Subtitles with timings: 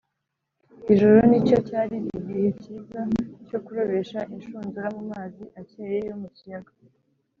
[0.93, 3.01] ijoro nicyo cyari igihe cyiza
[3.47, 6.71] cyo kurobesha inshundura mu mazi akeye yo mu kiyaga